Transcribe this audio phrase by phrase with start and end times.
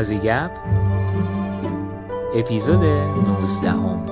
[0.00, 0.50] آزیگپ
[2.34, 4.06] اپیزود 19 هم.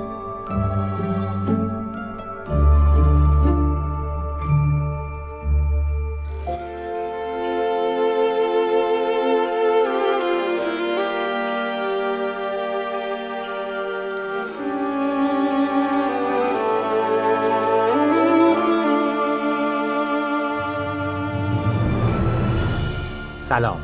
[23.43, 23.81] سلام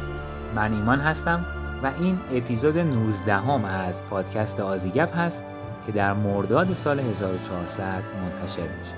[0.56, 1.44] من ایمان هستم
[1.84, 5.42] و این اپیزود 19 هم از پادکست آزیگپ هست
[5.86, 8.94] که در مرداد سال 1400 منتشر میشه.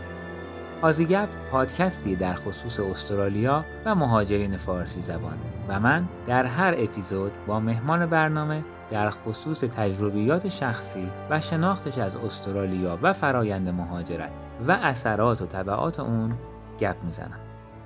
[0.82, 7.60] آزیگپ پادکستی در خصوص استرالیا و مهاجرین فارسی زبان و من در هر اپیزود با
[7.60, 14.32] مهمان برنامه در خصوص تجربیات شخصی و شناختش از استرالیا و فرایند مهاجرت
[14.66, 16.34] و اثرات و طبعات اون
[16.80, 17.40] گپ می‌زنم.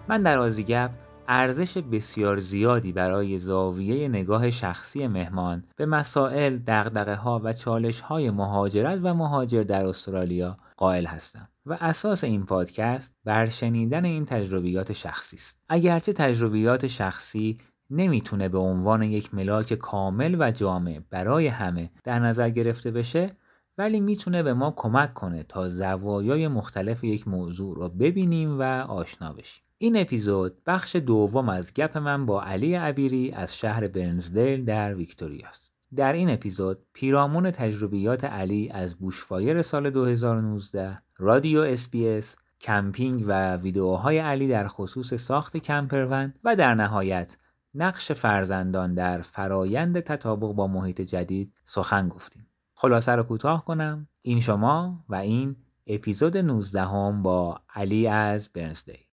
[0.08, 0.90] من در آزیگپ
[1.32, 8.30] ارزش بسیار زیادی برای زاویه نگاه شخصی مهمان به مسائل، دقدقه ها و چالش های
[8.30, 14.92] مهاجرت و مهاجر در استرالیا قائل هستم و اساس این پادکست بر شنیدن این تجربیات
[14.92, 15.60] شخصی است.
[15.68, 17.58] اگرچه تجربیات شخصی
[17.90, 23.36] نمی‌تونه به عنوان یک ملاک کامل و جامع برای همه در نظر گرفته بشه
[23.78, 29.32] ولی می‌تونه به ما کمک کنه تا زوایای مختلف یک موضوع رو ببینیم و آشنا
[29.32, 29.64] بشیم.
[29.82, 35.72] این اپیزود بخش دوم از گپ من با علی عبیری از شهر برنزدیل در ویکتوریاست.
[35.96, 44.18] در این اپیزود پیرامون تجربیات علی از bushfire سال 2019 رادیو SBS camping و ویدیوهای
[44.18, 47.36] علی در خصوص ساخت campervan و در نهایت
[47.74, 52.46] نقش فرزندان در فرایند تطابق با محیط جدید سخن گفتیم.
[52.74, 59.09] خلاصه رو کوتاه کنم این شما و این اپیزود 19 هم با علی از برنزدیل.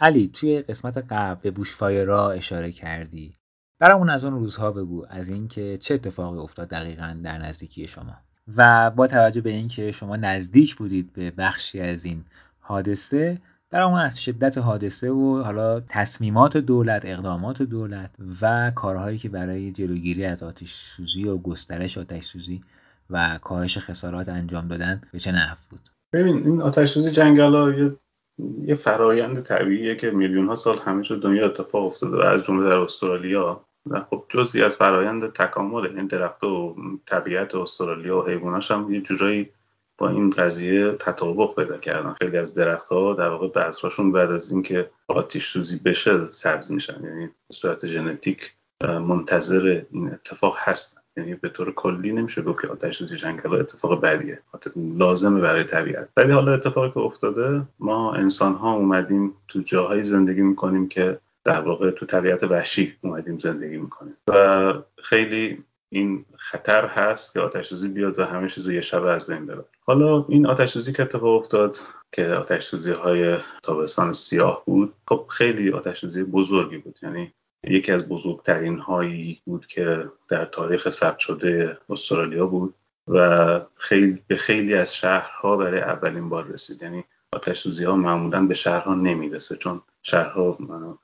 [0.00, 3.34] علی توی قسمت قبل به بوشفایر را اشاره کردی.
[3.78, 8.16] برامون از اون روزها بگو از اینکه چه اتفاقی افتاد دقیقا در نزدیکی شما.
[8.56, 12.24] و با توجه به اینکه شما نزدیک بودید به بخشی از این
[12.60, 13.38] حادثه
[13.70, 18.10] برامون از شدت حادثه و حالا تصمیمات دولت اقدامات دولت
[18.42, 22.62] و کارهایی که برای جلوگیری از آتش سوزی و گسترش آتش سوزی
[23.10, 25.80] و کاهش خسارات انجام دادن به چه نحو بود؟
[26.12, 27.96] ببین این آتش سوزی جنگل یه
[28.38, 32.68] یه فرایند طبیعیه که میلیون ها سال همه جور دنیا اتفاق افتاده و از جمله
[32.68, 33.64] در استرالیا.
[33.86, 39.00] و خب جزی از فرایند تکامل این درخت و طبیعت استرالیا و حیواناش هم یه
[39.00, 39.50] جورایی
[39.98, 42.12] با این قضیه تطابق پیدا کردن.
[42.12, 47.04] خیلی از درخت ها در واقع بذرهاشون بعد از اینکه آتیش سوزی بشه سبز میشن.
[47.04, 52.96] یعنی صورت ژنتیک منتظر این اتفاق هستن یعنی به طور کلی نمیشه گفت که آتش
[52.96, 54.42] سوزی جنگل اتفاق بدیه.
[54.76, 56.08] لازمه برای طبیعت.
[56.16, 61.60] ولی حالا اتفاقی که افتاده ما انسان ها اومدیم تو جاهایی زندگی می‌کنیم که در
[61.60, 64.16] واقع تو طبیعت وحشی اومدیم زندگی می‌کنیم.
[64.28, 69.30] و خیلی این خطر هست که آتش سوزی بیاد و همه چیزو یه شب از
[69.30, 69.64] بین ببره.
[69.80, 71.76] حالا این آتش سوزی که اتفاق افتاد
[72.12, 76.98] که آتش سوزی های تابستان سیاه بود خب خیلی آتش سوزی بزرگی بود.
[77.02, 77.32] یعنی
[77.66, 82.74] یکی از بزرگترین هایی بود که در تاریخ ثبت شده استرالیا بود
[83.08, 86.82] و خیلی به خیلی از شهرها برای اولین بار رسید.
[86.82, 90.58] یعنی آتش سوزی ها معمولا به شهرها نمی‌رسه چون شهرها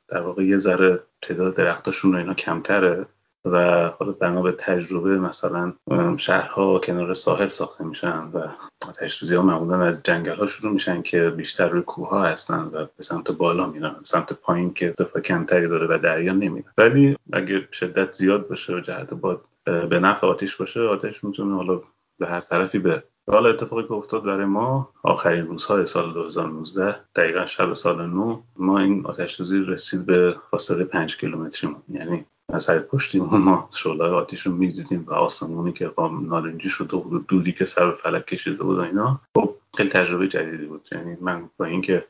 [0.08, 3.06] در واقع یه ذره تعداد درختاشون اینا کمتره.
[3.44, 5.72] و حالا بنا به تجربه مثلا
[6.16, 8.48] شهرها کنار ساحل ساخته میشن و
[8.88, 12.86] آتش ها معمولا از جنگل ها شروع میشن که بیشتر روی کوه ها هستن و
[12.96, 16.72] به سمت بالا میرن سمت پایین که دفعه کمتری داره و دریا نمیره.
[16.78, 21.80] ولی اگه شدت زیاد باشه و جهت باد به نفع آتیش باشه آتش می‌تونه حالا
[22.18, 27.46] به هر طرفی به حالا اتفاقی که افتاد برای ما آخرین روزهای سال 2019 دقیقا
[27.46, 33.40] شب سال نو ما این آتش رسید به فاصله 5 کیلومتری یعنی از سر پشتیمون
[33.40, 37.92] ما شعله آتیش رو می‌دیدیم و آسمونی که قام نارنجی شده بود دودی که سر
[37.92, 40.88] فلک کشیده بود و اینا خب خیلی تجربه جدیدی بود.
[40.92, 42.04] یعنی من با اینکه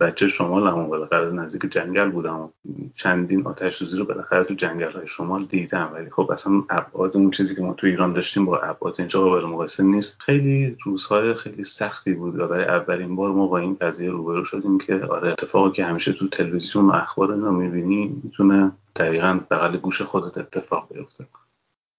[0.00, 2.50] بچه شمال هم بالاخره نزدیک جنگل بودم.
[2.94, 5.90] چندین آتش سوزی رو بالاخره تو جنگل های شمال دیدم.
[5.94, 9.46] ولی خب اصلا ابعاد اون چیزی که ما تو ایران داشتیم با ابعاد اینجا قابل
[9.46, 10.20] مقایسه نیست.
[10.20, 14.78] خیلی روزهای خیلی سختی بود و برای اولین بار ما با این قضیه روبرو شدیم
[14.78, 20.02] که آره اتفاقی که همیشه تو تلویزیون و اخبار اینا می‌بینی می‌تونه دقیقا بغل گوش
[20.02, 21.26] خودت اتفاق بیفته.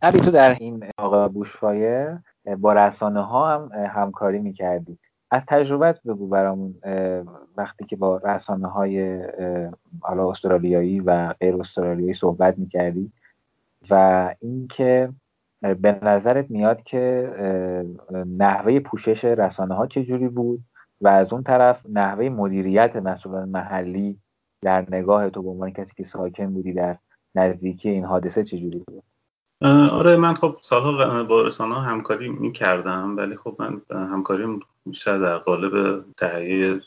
[0.01, 2.17] علی تو در این آقا بوشفایر
[2.57, 4.97] با رسانه ها هم همکاری می‌کردی.
[5.31, 6.75] از تجربت بگو برامون
[7.57, 9.23] وقتی که با رسانه های
[10.01, 13.11] حالا استرالیایی و غیر استرالیایی صحبت می‌کردی
[13.89, 15.09] و اینکه
[15.61, 17.29] به نظرت میاد که
[18.37, 20.63] نحوه پوشش رسانه ها چجوری بود
[21.01, 24.19] و از اون طرف نحوه مدیریت مسئولان محلی
[24.61, 26.97] در نگاه تو به عنوان کسی که ساکن بودی در
[27.35, 29.03] نزدیکی این حادثه چجوری بود؟
[29.91, 36.05] آره من خب سالها با رسانه همکاری می‌کردم ولی خب من همکاریم بیشتر در قالب
[36.17, 36.79] تهیه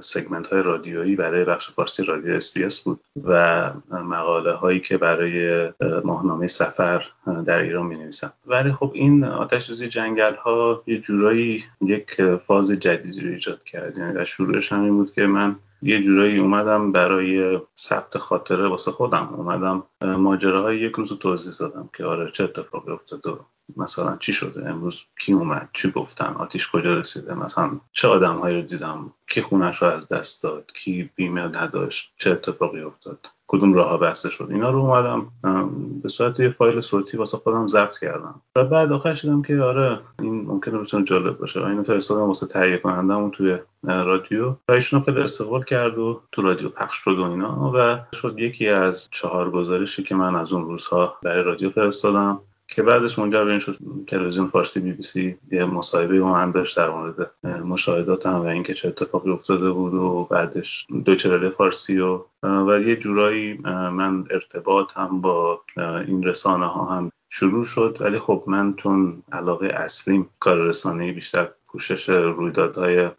[0.00, 5.68] سگمنت های رادیویی برای بخش فارسی رادیو اس بود و مقاله هایی که برای
[6.04, 7.06] ماهنامه سفر
[7.46, 12.70] در ایران می نویسم ولی خب این آتش سوزی جنگل ها یه جورایی یک فاز
[12.70, 13.98] جدیدی رو ایجاد کرد.
[13.98, 19.34] یعنی در شروعش همین بود که من یه جورایی اومدم برای ثبت خاطره واسه خودم.
[19.34, 23.32] اومدم ماجراهای یک روز توضیح دادم که آره چه اتفاقی افتاده
[23.76, 28.62] مثلا چی شده امروز کی اومد چی گفتن آتیش کجا رسیده مثلا چه آدمهایی رو
[28.62, 33.26] دیدم کی خونش رو از دست داد کی بیمه نداشت چه اتفاقی افتاد.
[33.46, 34.48] کدوم راه بسته شد.
[34.50, 35.26] اینا رو اومدم
[36.02, 38.40] به صورت یه فایل صوتی واسه خودم ضبط کردم.
[38.56, 41.66] و بعد آخر شدم که آره این ممکنه بتونه جالب باشه.
[41.66, 44.48] اینو فرستادم واسه تهیه کنندم توی رادیو.
[44.68, 47.72] و ایشون خیلی استقبال کرد و تو رادیو پخش شد و اینا.
[47.74, 52.40] و شد یکی از چهار گزارشی که من از اون روزها برای رادیو فرستادم.
[52.68, 56.50] که بعدش منجر به این شد تلویزیون فارسی بی بی سی یه مصاحبه با من
[56.50, 62.20] داشت در مورد مشاهداتم و اینکه چه اتفاقی افتاده بود و بعدش دوچرله فارسی و
[62.42, 63.54] و یه جورایی
[63.92, 67.96] من ارتباطم با این رسانه ها هم شروع شد.
[68.00, 73.10] ولی خب من چون علاقه اصلیم کار رسانه بیشتر پوشش رویدادهای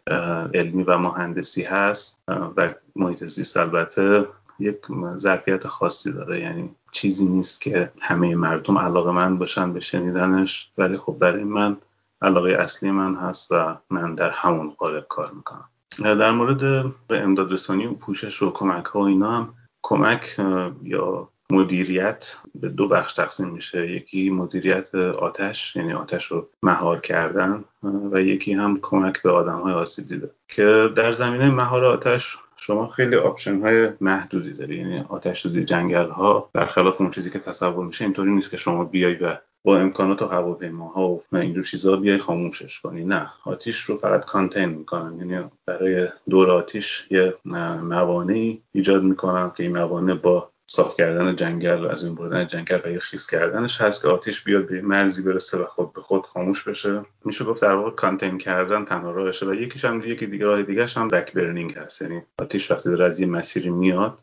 [0.54, 4.26] علمی و مهندسی هست و محیط زیست البته
[4.58, 4.76] یک
[5.16, 6.40] ظرفیت خاصی داره.
[6.40, 11.76] یعنی چیزی نیست که همه مردم علاقه‌مند باشن به شنیدنش ولی خب برای من
[12.22, 15.68] علاقه اصلی من هست و من در همون قالب کار می‌کنم.
[15.98, 20.36] در مورد امداد رسانی و پوشش و کمک ها اینا هم کمک
[20.82, 23.90] یا مدیریت به دو بخش تقسیم میشه.
[23.90, 27.64] یکی مدیریت آتش یعنی آتش رو مهار کردن
[28.12, 30.30] و یکی هم کمک به آدم های آسیب دیده.
[30.48, 34.76] که در زمینه مهار آتش شما خیلی option های محدودی داری.
[34.76, 38.84] یعنی آتش سوزی جنگل ها برخلاف اون چیزی که تصور میشه اینطوری نیست که شما
[38.84, 43.04] بیای و با امکانات و هواپیماها و اینجور چیزا بیای خاموشش کنی.
[43.04, 43.30] نه.
[43.44, 45.18] آتیش رو فقط کانتین می‌کنن.
[45.18, 47.34] یعنی برای دور آتیش یه
[47.82, 52.98] موانعی ایجاد می‌کنن که این موانع با صاف کردن جنگل از این بردن جنگل و
[52.98, 57.02] خیس کردنش هست که آتیش بیاد به مرزی برسه و خود به خود خاموش بشه.
[57.24, 60.86] میشه گفت در واقع کانتین کردن تنها راهشه و یکیش هم یکی دیگه راه دیگه
[60.86, 62.02] هم بک برنینگ هست.
[62.02, 64.18] یعنی آتیش وقتی داره از یه مسیری میاد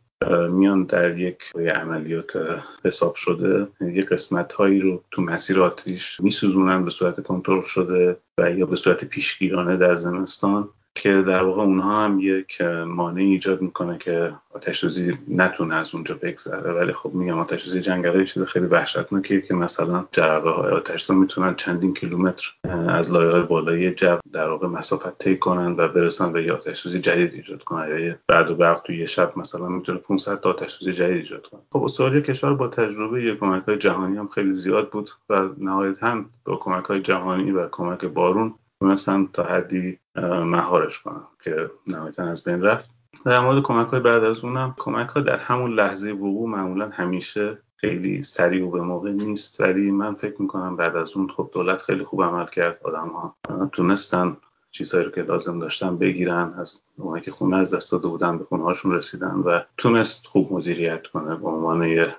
[0.49, 1.43] میان در یک
[1.75, 3.67] عملیات حساب شده.
[3.81, 8.75] یه قسمت هایی رو تو مسیر آتیش میسوزونن به صورت کنترل شده و یا به
[8.75, 10.69] صورت پیشگیرانه در زمستان.
[10.95, 14.85] که در واقع اونها هم یک مانع ایجاد می‌کنه که آتش
[15.27, 16.71] نتونه از اونجا بگذره.
[16.71, 21.55] ولی خب میگم آتش سوزی جنگلی چیز خیلی وحشتناکیه که مثلا جرقه های آتش می‌تونن
[21.55, 22.51] چندین کیلومتر
[22.87, 26.99] از لایه های بالایی جو در واقع مسافت طی کنن و برسن به آتش سوزی
[26.99, 28.05] جدید ایجاد کنن.
[28.05, 31.61] یا بعد و برق توی یه شب مثلا می‌تونه 500 تا آتش جدید ایجاد کنه.
[31.71, 36.25] خب استرالیا کشور با تجربه یک کمک های جهانی هم خیلی زیاد بود و نهایتا
[36.45, 39.99] با کمک های جهانی و کمک بارون تونستن تا حدی
[40.45, 42.91] مهارش کنم که نهایتا از بین رفت.
[43.25, 47.57] در مورد کمک های بعد از اونم کمک ها در همون لحظه وقوع معمولا همیشه
[47.77, 49.61] خیلی سریع و به موقع نیست.
[49.61, 52.79] ولی من فکر می‌کنم بعد از اون خب دولت خیلی خوب عمل کرد.
[52.83, 53.35] آدم ها
[53.71, 54.37] تونستن
[54.71, 56.53] چیزهایی رو که لازم داشتن بگیرن.
[56.57, 60.53] از اونایی که خونه از دست داده بودن به خونه هاشون رسیدن و تونست خوب
[60.53, 62.13] مدیریت کنه به عنوان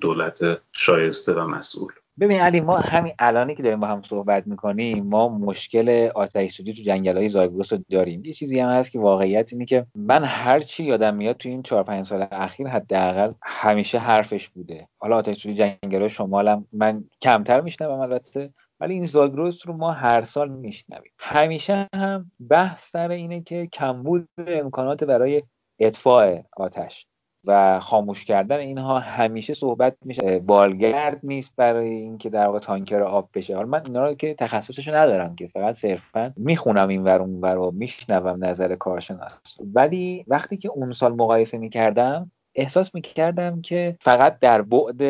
[0.00, 1.92] دولت شایسته و مسئول.
[2.20, 6.72] ببین علی ما همین الانی که داریم با هم صحبت می‌کنیم ما مشکل آتش سوزی
[6.72, 8.24] تو جنگل های زایگروس رو داریم.
[8.24, 11.62] یه چیزی هم هست که واقعیت اینه که من هر چی یادم میاد تو این
[11.62, 14.88] چهار پنج سال اخیر حداقل همیشه حرفش بوده.
[14.98, 20.22] حالا آتش سوزی جنگل شمالم من کمتر میشنوم البته ولی این زاگروس رو ما هر
[20.22, 21.12] سال میشنویم.
[21.18, 25.42] همیشه هم بحث سر اینه که کمبود امکانات برای
[25.78, 27.06] اطفاع آتش.
[27.46, 30.38] و خاموش کردن اینها همیشه صحبت میشه.
[30.38, 33.56] بالگرد نیست برای اینکه در واقع تانکر آب بشه.
[33.56, 37.58] حالا من اینا رو که تخصصشو ندارم که فقط صرفا می‌خونم این ور اون ور
[37.58, 39.32] و میشنوم نظر کارشناس.
[39.74, 45.00] ولی وقتی که اون سال مقایسه می‌کردم احساس می‌کردم که فقط در بعد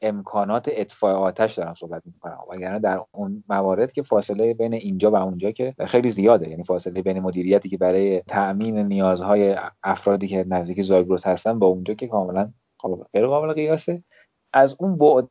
[0.00, 2.38] امکانات اطفاء آتش دارم صحبت می‌کنم.
[2.50, 6.50] وگرنه در اون موارد که فاصله بین اینجا و اونجا که خیلی زیاده.
[6.50, 11.94] یعنی فاصله بین مدیریتی که برای تأمین نیازهای افرادی که نزدیک زایگروس هستن با اونجا
[11.94, 12.50] که کاملا
[13.12, 14.02] غیر قابل قیاسه.
[14.52, 15.28] از اون بعد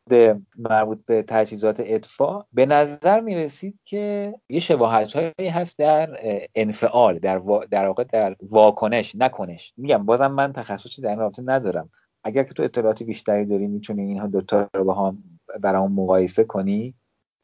[0.58, 6.20] مربوط به تجهیزات اطفاء به نظر می رسید که یه شباهت هایی هست در
[6.56, 9.74] انفعال در, در واقع در واکنش نکنش.
[9.78, 11.90] میگم بازم من تخصصی در این رابطه ندارم.
[12.24, 15.24] اگر که تو اطلاعاتی بیشتری داری می‌تونی اینها دوتا رو با هم
[15.60, 16.96] برام مقایسه کنی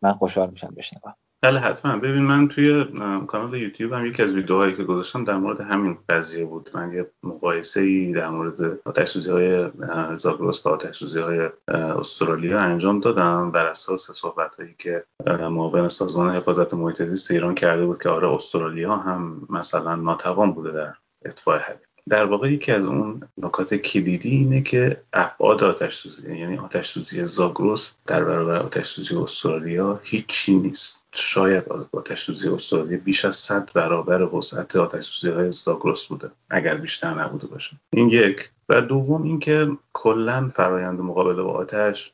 [0.01, 1.15] من خوشحال میشم بشنوم.
[1.44, 1.98] بله حتما.
[1.98, 2.86] ببین من توی
[3.27, 6.70] کانال یوتیوب هم یکی از ویدیوهایی که گذاشتم در مورد همین قضیه بود.
[6.74, 9.70] من یه مقایسه ای در مورد آتش سوزی های
[10.15, 16.29] زاگرس با آتش سوزی های استرالیا انجام دادم بر اساس صحبت هایی که معاون سازمان
[16.29, 20.94] حفاظت محیط زیست ایران کرده بود که آره استرالیا هم مثلا ناتوان بوده در
[21.25, 26.58] اطفاء حریم در واقع یکی از اون نکات کلیدی اینه که ابعاد آتش سوزی یعنی
[26.58, 31.04] آتش سوزی زاگرس در برابر آتش سوزی استرالیا هیچی نیست.
[31.12, 36.76] شاید آتش سوزی استرالیا بیش از صد برابر وسعت آتش سوزی های زاگرس بوده اگر
[36.76, 37.78] بیشتر نبوده باشه.
[37.90, 38.50] این یک.
[38.70, 42.14] و دوم اینکه کلا فرایند مقابله با آتش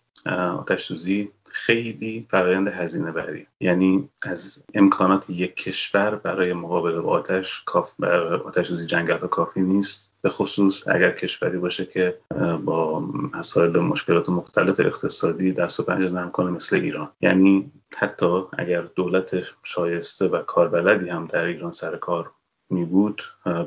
[0.60, 3.48] آتش سوزی خیلی فرایند هزینه بری.
[3.60, 8.04] یعنی از امکانات یک کشور برای مقابله با آتش کاف
[8.46, 10.14] آتش سوزی جنگل کافی نیست.
[10.22, 12.18] به خصوص اگر کشوری باشه که
[12.66, 13.00] با
[13.34, 17.12] مسائل مشکلات مختلف اقتصادی دست و پنجه نرم کنه مثل ایران.
[17.22, 22.32] یعنی حتی اگر دولت شایسته و کاربلدی هم در ایران سر کار
[22.74, 23.22] می بود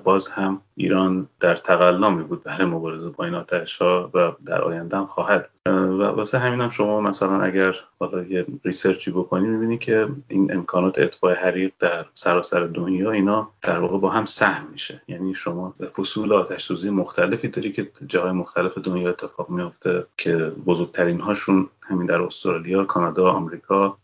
[0.05, 4.63] باز هم ایران در تقلا می بود برای مبارزه با این آتش ها و در
[4.63, 5.51] آینده هم خواهد.
[5.67, 10.99] و واسه همین هم شما مثلا اگر حالا یه ریسرچی بکنی می‌بینی که این امکانات
[10.99, 15.03] اطفاء حریق در سراسر دنیا اینا در واقع با هم سهم میشه.
[15.09, 20.37] یعنی شما فصول آتش سوزی مختلفی داری که جاهای مختلف دنیا اتفاق میافته که
[20.67, 23.99] بزرگترین هاشون همین در استرالیا، کانادا، آمریکا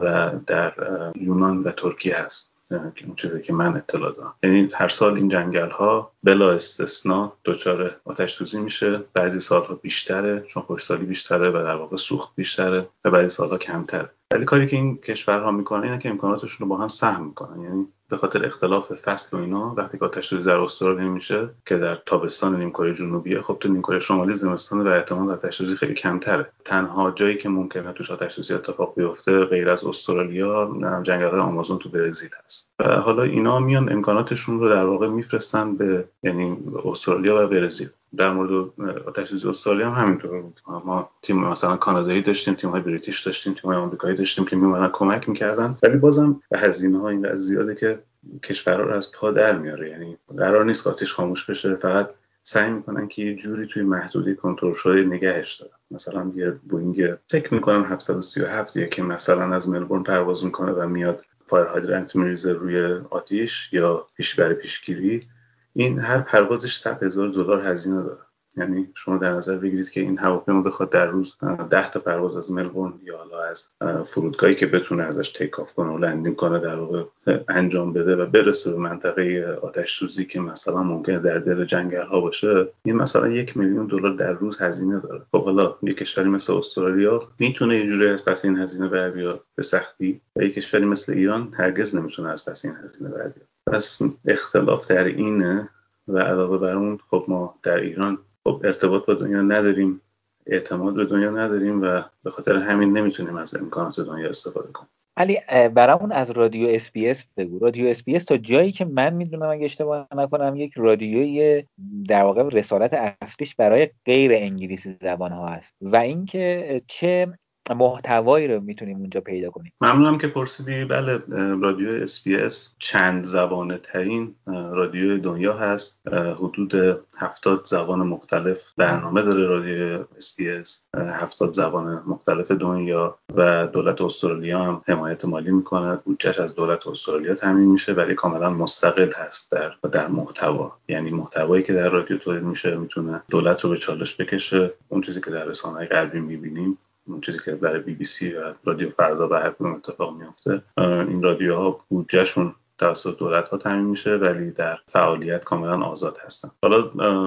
[0.00, 0.72] و در
[1.14, 2.51] یونان و ترکیه هست.
[2.76, 4.34] اون چیزی که من اطلاع دارم.
[4.42, 9.04] یعنی هر سال این جنگل ها بلا استثنا دچار آتش سوزی میشه.
[9.14, 14.10] بعضی سالها بیشتره چون خوشسالی بیشتره و در واقع سوخت بیشتره و بعضی سالها کمتره.
[14.30, 17.62] ولی کاری که این کشورها می‌کنن اینه که امکاناتشون رو با هم سهم می‌کنن.
[17.62, 21.94] یعنی به خاطر اختلاف فصل و اینا وقتی که آتش در استرالیا میشه که در
[22.06, 26.46] تابستان نیمکره جنوبیه خب تو نیمکره شمالی زمستان و احتمال آتش خیلی کمتره.
[26.64, 30.70] تنها جایی که ممکنه توش آتش اتفاق بیفته غیر از استرالیا
[31.02, 32.70] جنگل آمازون تو برزیل هست.
[32.78, 37.88] و حالا اینا میان امکاناتشون رو در واقع میفرستن به یعنی استرالیا و برزیل.
[38.16, 38.70] در مورد
[39.06, 40.60] آتش استرالیا هم همینطور بود.
[40.84, 44.88] ما تیم مثلا کانادایی داشتیم تیم های British داشتیم تیم های آمریکایی داشتیم که میومدن
[44.92, 45.74] کمک می‌کردن.
[45.82, 48.01] ولی بازم هزینه ها این زیاده که
[48.42, 49.90] کشورها رو از پا در میاره.
[49.90, 52.10] یعنی قرار نیست آتش خاموش بشه فقط
[52.42, 55.72] سعی می‌کنن که یه جوری توی محدوده‌ی کنترل شده نگهش دارن.
[55.90, 61.24] مثلا یه بوینگ فکر می‌کنم 737 یه که مثلا از ملبورن پرواز می‌کنه و میاد
[61.46, 65.28] fire hydrant میریزه روی آتیش یا پیش برای پیشگیری
[65.72, 68.20] این هر پروازش 100 هزار دلار هزینه داره.
[68.56, 71.36] یعنی شما در نظر بگیرید که این هواپیما بخواد در روز
[71.70, 73.68] 10 تا پرواز از ملبورن یا حالا از
[74.04, 77.02] فرودگاهی که بتونه ازش take off کنه و landing کنه در واقع
[77.48, 82.20] انجام بده و برسه به منطقه آتش سوزی که مثلا ممکنه در دل جنگل ها
[82.20, 85.22] باشه این مثلا یک میلیون دلار در روز هزینه داره.
[85.32, 89.44] خب حالا یک کشوری مثل استرالیا می‌تونه یه جوری از پس این هزینه بر بیاد
[89.54, 93.48] به سختی؟ و یک کشوری مثل ایران هرگز نمی‌تونه از پس این هزینه بر بیاد.
[93.66, 95.68] پس اختلاف در اینه
[96.08, 100.00] و علاوه بر اون خب ما در ایران خب ارتباط با دنیا نداریم
[100.46, 104.88] اعتماد به دنیا نداریم و به خاطر همین نمی‌تونیم از امکانات دنیا استفاده کنیم.
[105.16, 105.38] علی
[105.74, 107.58] برامون از رادیو SBS بگو.
[107.58, 111.64] رادیو SBS تا جایی که من می‌دونم اگه اشتباه نکنم یک رادیوی
[112.08, 115.74] در واقع رسالت اصلیش برای غیر انگلیسی زبان ها هست.
[115.80, 117.38] و اینکه چه
[117.70, 119.72] محتوایی رو می‌تونیم اونجا پیدا کنیم.
[119.80, 120.84] ممنونم که پرسیدی.
[120.84, 121.18] بله
[121.62, 126.00] رادیو SBS چند زبانه ترین رادیو دنیا هست.
[126.12, 126.72] حدود
[127.18, 134.82] هفتاد زبان مختلف برنامه داره رادیو SBS هفتاد زبان مختلف دنیا و دولت استرالیا هم
[134.88, 135.96] حمایت مالی می‌کنه.
[135.96, 140.76] بودجهش از دولت استرالیا تامین میشه ولی کاملا مستقل هست در در محتوا.
[140.88, 144.70] یعنی محتوایی که در رادیو تولید میشه می‌تونه دولت رو به چالش بکشه.
[144.88, 148.54] اون چیزی که در رسانه غربی می‌بینیم اون چیزی که برای بی بی سی و
[148.64, 154.50] رادیو فردا و هر اتفاق میفته این رادیوها بودجهشون توسط دولت ها تعمین میشه ولی
[154.50, 156.48] در فعالیت کاملا آزاد هستن.
[156.62, 156.82] حالا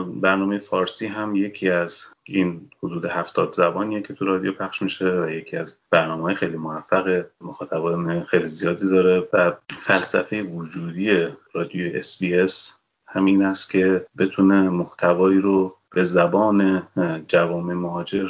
[0.05, 5.29] برنامه فارسی هم یکی از این حدود هفتاد زبانیه که تو رادیو پخش میشه و
[5.29, 13.44] یکی از برنامه خیلی موفق مخاطبان خیلی زیادی داره و فلسفه وجودی رادیو اس همین
[13.44, 16.88] است که بتونه محتوایی رو به زبان
[17.28, 18.30] جوامع مهاجر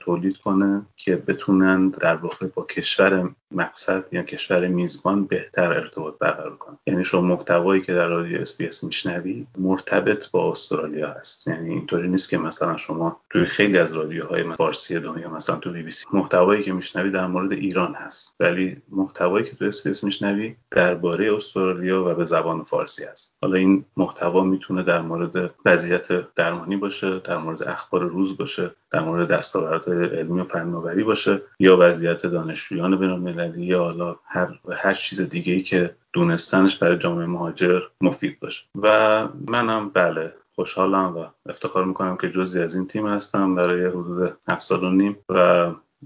[0.00, 6.56] تولید کنه که بتونن در واقع با کشور مقصد یا کشور میزبان بهتر ارتباط برقرار
[6.56, 6.78] کنن.
[6.86, 11.48] یعنی شما محتوایی که در رادیو SBS میشنوی مرتبط با استرالیا هست.
[11.48, 15.82] یعنی اینطوری نیست که مثلا شما توی خیلی از رادیوهای فارسی دنیا مثلا تو بی
[15.82, 18.36] بی سی محتوایی که میشنوی در مورد ایران هست.
[18.40, 23.36] ولی محتوایی که تو SBS میشنوی درباره استرالیا و به زبان فارسی هست.
[23.42, 28.70] حالا این محتوا می‌تونه در مورد وضعیت درمانی باشه باشه در مورد اخبار روز باشه
[28.90, 34.94] در مورد دستاوردهای علمی و فناوری باشه یا وضعیت دانشجویان بینالمللی یا حالا هر هر
[34.94, 38.64] چیز دیگه ای که دونستنش برای جامعه مهاجر مفید باشه.
[38.82, 44.36] و منم بله خوشحالم و افتخار می‌کنم که جزی از این تیم هستم برای حدود
[44.48, 45.38] هفت سال و نیم و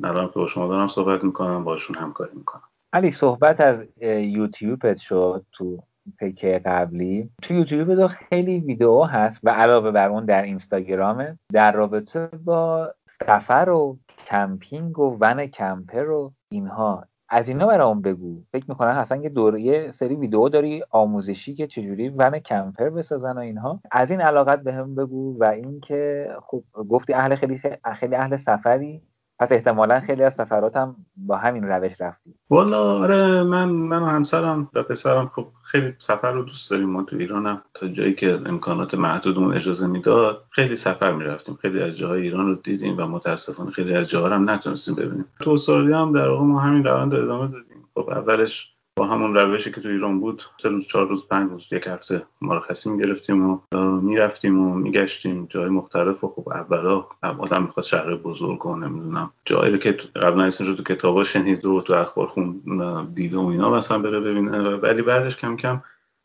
[0.04, 2.62] الان که با شما دارم صحبت می‌کنم باشون همکاری می‌کنم.
[2.92, 5.82] علی صحبت از یوتیوبت شد تو
[6.18, 7.30] پیکه قبلی.
[7.42, 12.94] تو یوتیوب خیلی ویدیو هست و علاوه بر اون در اینستاگرامه در رابطه با
[13.26, 17.04] سفر و کمپینگ و ون کمپر و اینها.
[17.32, 18.42] از اینا برام بگو.
[18.52, 23.32] فکر می‌کنن اصلا یه دوره یه سری ویدیو داری آموزشی که چجوری ون کمپر بسازن
[23.32, 23.80] و اینها.
[23.90, 27.60] از این علاقت بهم هم بگو و اینکه خب گفتی اهل خیلی
[27.94, 29.02] خیلی اهل سفری.
[29.40, 34.70] پس احتمالا خیلی از سفراتم با همین روش رفتی والا آره من من و همسرم
[34.74, 36.90] و پسرم خب خیلی سفر رو دوست داریم.
[36.90, 41.58] ما تو ایرانم تا جایی که امکانات محدودمون اجازه می‌داد خیلی سفر می‌رفتیم.
[41.62, 45.24] خیلی از جاهای ایران رو دیدیم و متاسفانه خیلی از جاها هم نتونستیم ببینیم.
[45.40, 47.88] تو استرالیا هم در واقع ما همین روند ادامه دادیم.
[47.94, 51.72] خب اولش با همون روشی که تو ایران بود سه روز چهار روز پنج روز
[51.72, 53.60] یک هفته مرخصی می‌گرفتیم و
[54.00, 59.78] می‌رفتیم و میگشتیم جای مختلف و خب اولا آدم می‌خواد شهر بزرگ و نمی‌دونم جایی
[59.78, 62.60] که قبلا اسمش تو کتابا شنید و تو اخبار خونده
[63.14, 65.82] دیده و اینا مثلا بره ببینه ولی بعدش کم کم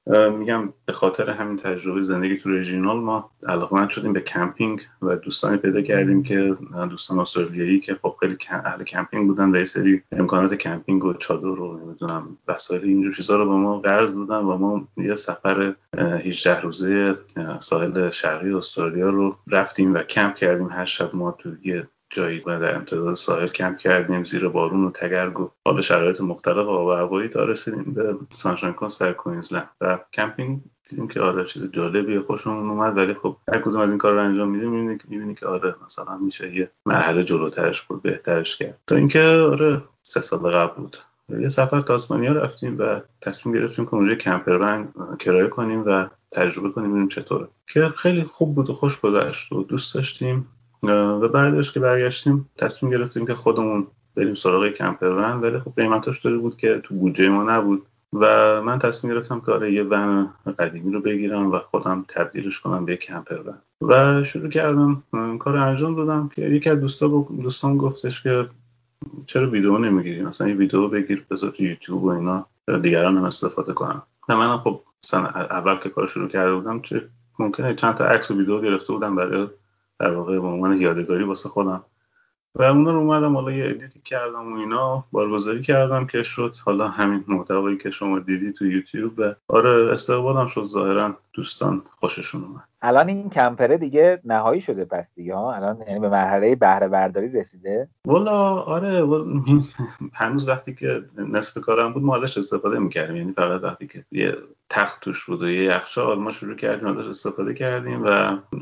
[0.07, 5.57] میگم به خاطر همین تجربه زندگی تو regional ما علاقمند شدیم به کمپینگ و دوستانی
[5.57, 6.57] پیدا کردیم که
[6.89, 11.47] دوستان استرالیایی که خب خیلی اهل کمپینگ بودن و یه سری امکانات کمپینگ و چادر
[11.47, 16.61] رو نمی‌دونم وسایل اینجور چیزا رو به ما قرض دادن و ما یه سفر 18
[16.61, 17.15] روزه
[17.59, 20.69] ساحل شرقی استرالیا رو رفتیم و کمپ کردیم.
[20.69, 24.91] هر شب ما تو یه جایی و در امتداد ساحل کمپ کردیم زیر بارون و
[24.91, 29.69] تگرگ و حال شرایط مختلف آب و هوایی تا رسیدیم به Sunshine Coast در کوینزلند.
[29.81, 33.97] و کمپینگ دیدیم که آره چیز جالبی خوشمون اومد ولی خب هر کدوم از این
[33.97, 38.79] کار رو انجام میدیم می‌بینی که آره مثلا میشه یه مرحله جلوترش بود بهترش کرد.
[38.87, 40.97] تا اینکه آره سه سال قبل بود.
[41.29, 44.83] یه سفر تاسمانیا رفتیم و تصمیم گرفتیم که اونجا camper
[45.19, 47.47] کرایه کنیم و تجربه کنیم ببینیم چطوره.
[47.67, 50.47] که خیلی خوب بود و خوش گذشت و دوست داشتیم.
[50.89, 56.37] و بعدش که برگشتیم تصمیم گرفتیم که خودمون بریم سراغ کمپر ولی خب قیمتاش داره
[56.37, 57.85] بود که تو بودجه ما نبود.
[58.13, 62.85] و من تصمیم گرفتم که آره یه ون قدیمی رو بگیرم و خودم تبدیلش کنم
[62.85, 63.57] به کمپر ون.
[63.81, 65.03] و شروع کردم
[65.39, 68.49] کار انجام دادم که یکی از دوستا دوستان گفتش که
[69.25, 72.45] چرا ویدیو نمی‌گیری؟ مثلا یه ویدیو بگیر بذار تو یوتیوب و اینا
[72.81, 74.03] دیگران هم استفاده کنم.
[74.29, 74.81] و منم خب
[75.49, 79.15] اول که کار شروع کرده بودم چه ممکنه چند تا عکس و ویدیو گرفته بودم
[79.15, 79.47] برای
[79.99, 81.83] در واقع به عنوان یادگاری واسه خودم.
[82.55, 86.55] و اونا رو اومدم حالا یه ادیتی کردم و اینا بارگذاری کردم که شد.
[86.65, 89.13] حالا همین محتوایی که شما دیدی تو یوتیوب.
[89.19, 91.17] و آره استقبالم شد ظاهرا.
[91.33, 92.63] دوستان خوششون اومد.
[92.85, 97.31] الان این کمپره دیگه نهایی شده پس دیگه ها؟ الان یعنی به مرحله بهره برداری
[97.31, 99.05] رسیده؟ والا آره
[100.13, 103.15] هنوز وقتی که نصف کارم بود ما ازش استفاده می‌کردیم.
[103.15, 104.37] یعنی فقط وقتی که یه
[104.69, 108.07] تخت توش بود و یه یخچال ما شروع کردیم ازش استفاده کردیم و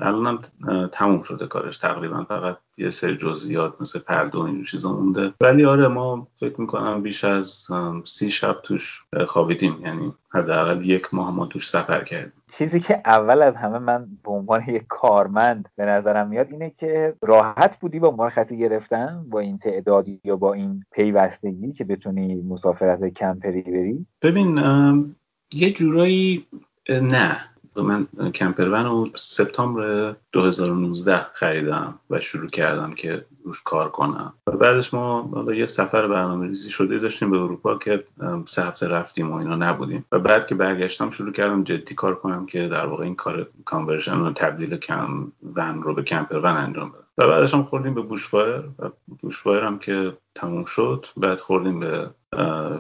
[0.02, 0.40] الان هم
[0.88, 1.78] تموم شده کارش.
[1.78, 5.34] تقریبا فقط یه سری جزئیات مثل پرده و این چیزا مونده.
[5.42, 7.68] ولی آره ما فکر می‌کنم بیش از
[8.04, 9.82] سی شب توش خوابیدیم.
[9.86, 12.34] یعنی حداقل یک ماه ما توش سفر کردیم.
[12.58, 17.14] چیزی که اول از همه من به عنوان یک کارمند به نظرم میاد اینه که
[17.22, 23.06] راحت بودی با مرخصی گرفتن با این تعدادی یا با این پیوستگی که بتونی مسافرت
[23.06, 24.58] کمپری بری؟ ببین
[25.54, 26.48] یه جورایی
[26.90, 27.53] نه.
[27.82, 34.34] من camper van رو سپتامبر 2019 خریدم و شروع کردم که روش کار کنم.
[34.48, 38.04] و بعدش ما یه سفر برنامه ریزی شده داشتیم به اروپا که
[38.46, 40.06] سه هفته رفتیم و اینا نبودیم.
[40.12, 44.20] و بعد که برگشتم شروع کردم جدی کار کنم که در واقع این کار conversion
[44.20, 47.04] و تبدیل کم ون رو به camper van انجام بدم.
[47.18, 48.90] و بعدش هم خوردیم به bushfire و
[49.22, 51.06] بوشفایر هم که تموم شد.
[51.18, 52.10] بعد خوردیم به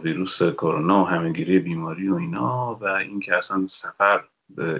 [0.03, 4.23] ویروس کرونا و همهگیری بیماری و اینا و اینکه اصلا سفر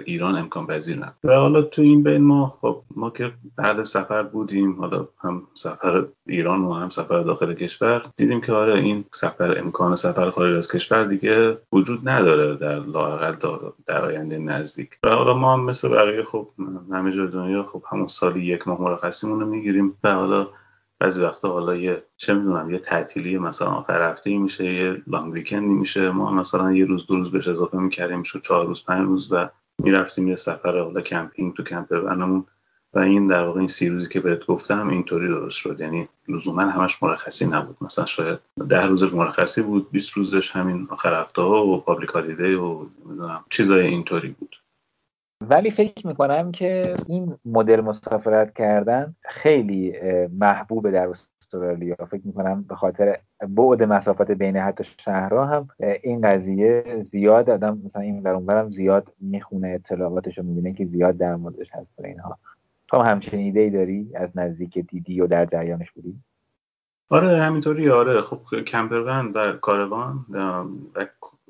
[0.06, 1.14] ایران امکان پذیر نبود.
[1.24, 6.06] و حالا تو این بین ما خب ما که بعد سفر بودیم حالا هم سفر
[6.26, 10.72] ایران و هم سفر داخل کشور دیدیم که آره این سفر امکان سفر خارج از
[10.72, 13.34] کشور دیگه وجود نداره در لاقل
[13.86, 14.98] در آینده نزدیک.
[15.04, 16.48] و حالا ما هم مثل بقیه خب
[16.92, 19.96] همه جای دنیا خب همون سالی یک ماه مرخصیمون رو می‌گیریم.
[20.04, 20.48] و حالا
[21.04, 25.69] بعضی وقتا حالا یه چه می‌دونم یه تعطیلی مثلا آخر هفته میشه یه long weekend
[25.69, 29.06] ی میشه ما مثلا یه روز دو روز بهش اضافه می‌کردیم شد چهار روز پنج
[29.06, 32.44] روز و می‌رفتیم یه سفر حالا کمپینگ تو camper van مون
[32.94, 35.80] و این در واقع این سی روزی که بهت گفتم اینطوری درست شد.
[35.80, 37.76] یعنی لزوما همش مرخصی نبود.
[37.80, 38.38] مثلا شاید
[38.68, 43.44] ده روزش مرخصی بود 20 روزش همین آخر هفته ها و public holiday و نمی‌دونم
[43.50, 44.56] چیزای اینطوری بود.
[45.50, 49.94] ولی فکر می‌کنم که این مدل مسافرت کردن خیلی
[50.32, 51.96] محبوبه در استرالیا.
[52.10, 55.68] فکر می‌کنم به خاطر بعد مسافت بین حتی شهرها هم
[56.02, 61.36] این قضیه زیاد آدم مثلا این برام زیاد می‌خونه اطلاعاتش رو می‌بینه که زیاد در
[61.36, 62.38] موردش هست اینها.
[62.88, 66.14] تو همچین ایده ای داری؟ از نزدیک دیدی و در جریانش بودی؟
[67.10, 68.20] آره همینطوری آره.
[68.20, 70.64] خب کمپروان و کاروان و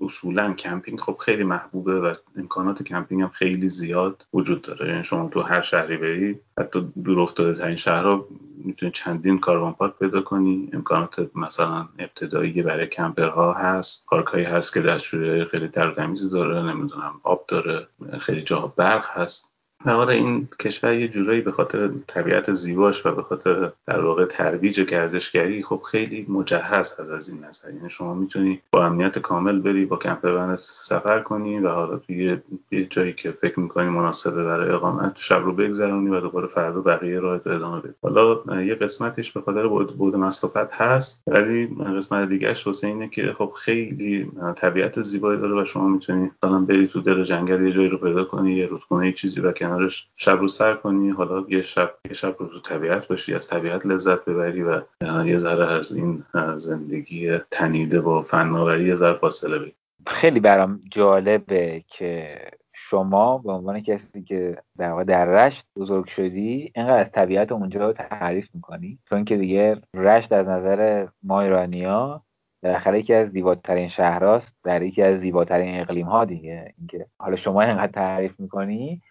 [0.00, 1.00] اصولا کمپینگ.
[1.00, 4.88] خب خیلی محبوبه و امکانات کمپینگ هم خیلی زیاد وجود داره.
[4.88, 8.26] یعنی شما تو هر شهری بری حتی دور افتاده ترین شهرها
[8.64, 10.70] می‌تونی چندین caravan park پیدا کنی.
[10.72, 14.06] امکانات مثلا ابتدایی برای camper ها هست.
[14.06, 17.86] پارک هست که دستشویی خیلی تمیزی داره نمی‌دونم آب داره
[18.18, 19.53] خیلی جاها برق هست.
[19.86, 24.80] آره این کشور یه جورایی به خاطر طبیعت زیباش و به خاطر در واقع ترویج
[24.80, 27.74] گردشگری خب خیلی مجهز هست از این نظر.
[27.74, 32.36] یعنی شما می‌تونی با امنیت کامل بری با camper سفر کنی و حالا توی
[32.70, 37.20] یه جایی که فکر می‌کنی مناسبه برای اقامت شب رو بگذرونی و دوباره فردا بقیه
[37.20, 37.94] راه ادامه بدی.
[38.02, 41.66] حالا یه قسمتش به خاطر بود مسافت هست ولی
[41.96, 46.86] قسمت دیگهش واسه اینه که خب خیلی طبیعت زیبایی داره و شما می‌تونی مثلا بری
[46.86, 50.48] تو دل جنگل یه جایی رو پیدا کنی یه رودخونه چیزی و کنارش شب رو
[50.48, 54.62] سر کنی حالا یه شب یه شب رو تو طبیعت باشی از طبیعت لذت ببری
[54.62, 54.80] و
[55.24, 56.24] یه ذره از این
[56.56, 59.76] زندگی تنیده با فناوری یه ذره فاصله بگیری.
[60.06, 62.38] خیلی برام جالبه که
[62.72, 67.86] شما به عنوان کسی که در واقع در رشت بزرگ شدی اینقدر از طبیعت اونجا
[67.86, 68.98] رو تعریف می‌کنی.
[69.08, 72.22] چون که دیگه رشت از نظر ما ایرانیا
[72.62, 76.74] بالاخره یکی از زیباترین شهرهاست در یکی از زیباترین اقلیم ها دیگه.
[76.78, 79.02] اینکه حالا شما اینقدر تعریف می‌کنی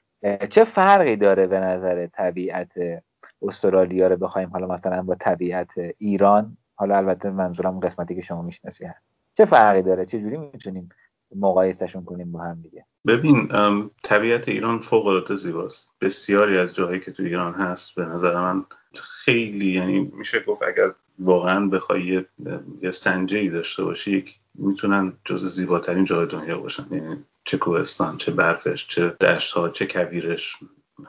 [0.49, 2.71] چه فرقی داره به نظر طبیعت
[3.41, 8.85] استرالیا رو بخوایم حالا مثلا با طبیعت ایران؟ حالا البته منظورم قسمتی که شما می‌شناسی
[8.85, 9.05] هست
[9.37, 10.89] چه فرقی داره؟ چه جوری می‌تونیم
[11.35, 13.49] مقایسهشون کنیم با هم دیگه؟ ببین
[14.03, 15.91] طبیعت ایران فوق العاده زیباست.
[16.01, 20.91] بسیاری از جاهایی که تو ایران هست به نظر من خیلی یعنی میشه گفت اگر
[21.19, 22.25] واقعا بخوای
[22.81, 26.83] یه سنجه ای داشته باشی می‌تونن جز زیباترین جای دنیا باشن.
[26.91, 30.57] یعنی چه کوهستان چه برفش چه دشت ها چه کویرش.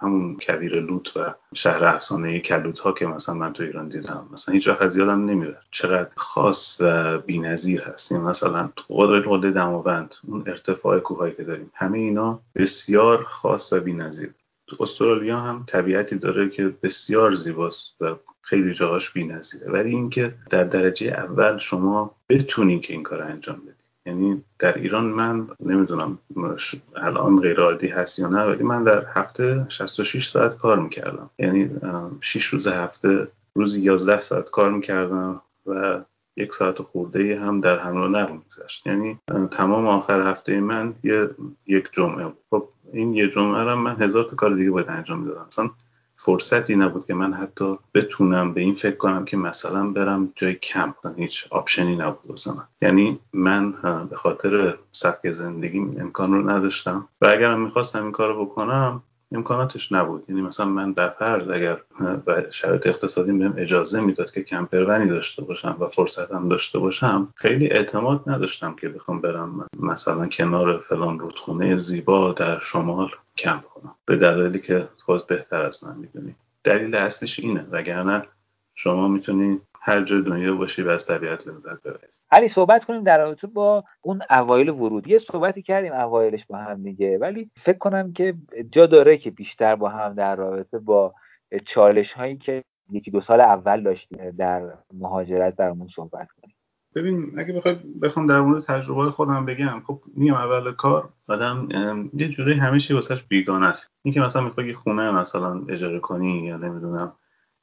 [0.01, 4.29] همون کویر لوت و شهر افسانه کلوت ها که مثلا من تو ایران دیدم.
[4.33, 8.12] مثلا هیچ وقت از یادم نمیره چقدر خاص و بی‌نظیر هست.
[8.12, 11.70] این مثلا قدرت قله دماوند اون ارتفاع کوههایی که داریم.
[11.75, 14.35] همه اینا بسیار خاص و بی‌نظیر.
[14.66, 19.73] تو استرالیا هم طبیعتی داره که بسیار زیباست و خیلی جاهاش بی‌نظیره.
[19.73, 25.05] ولی اینکه در درجه اول شما بتونین که این کار انجام بدید یعنی در ایران
[25.05, 26.19] من نمی‌دونم
[26.97, 31.31] الان غیر عادی هست یا نه ولی من در هفته 66 ساعت کار می‌کردم.
[31.38, 31.71] یعنی
[32.21, 36.01] 6 روز هفته روزی 11 ساعت کار می‌کردم و
[36.37, 38.87] یک ساعت خورده هم در حمل و نقل میگذشت.
[38.87, 39.19] یعنی
[39.51, 41.31] تمام آخر هفته من یه
[41.67, 45.47] یک جمعه خب این یه جمعه هم من هزار تا کار دیگه باید انجام می‌دادم.
[45.47, 45.71] مثلا
[46.16, 50.94] فرصتی نبود که من حتی بتونم به این فکر کنم که مثلا برم جای کمپ
[51.16, 52.50] هیچ آپشنی نبود واسه
[52.83, 53.72] یعنی من
[54.11, 57.09] به خاطر سبک زندگی امکان رو نداشتم.
[57.20, 59.03] و اگرم می‌خواستم این کار رو بکنم
[59.35, 60.25] امکاناتش نبود.
[60.29, 61.81] یعنی مثلا من در فرض اگر
[62.51, 68.23] شرایط اقتصادی بهم اجازه می‌داد که کمپرونی داشته باشم و فرصتم داشته باشم خیلی اعتماد
[68.27, 73.94] نداشتم که بخوام برم مثلا کنار فلان رودخونه زیبا در شمال کمپ کنم.
[74.07, 76.35] به دلیلی که خود بهتر از من می‌دونی.
[76.64, 77.66] دلیل اصلیش اینه.
[77.70, 78.23] وگرنه
[78.75, 82.13] شما می‌تونی هر جای دنیا باشی و از طبیعت لذت ببری.
[82.35, 86.83] علی صحبت کنیم در رابطه با اون اوایل ورود یه صحبتی کردیم اوایلش با هم
[86.83, 88.35] دیگه ولی فکر کنم که
[88.70, 91.14] جا داره که بیشتر با هم در رابطه با
[91.66, 96.57] چالش هایی که یکی دو سال اول داشتیم در مهاجرت برامون صحبت کنیم.
[96.94, 101.68] ببین اگه بخوای بخوام در مورد تجربه خودم بگم خب میام اول کار آدم
[102.14, 103.90] یه جوری همه چی واسش بیگانه است.
[104.05, 107.12] اینکه مثلا می‌خوای خونه مثلا اجاره کنی یا نمی‌دونم